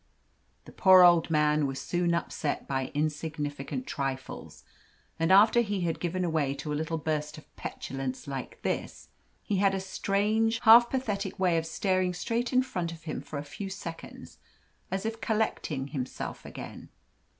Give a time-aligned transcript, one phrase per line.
[0.65, 4.63] The poor old man was soon upset by insignificant trifles,
[5.19, 9.09] and after he had given way to a little burst of petulance like this,
[9.43, 13.37] he had a strange, half pathetic way of staring straight in front of him for
[13.37, 14.39] a few seconds,
[14.89, 16.89] as if collecting himself again.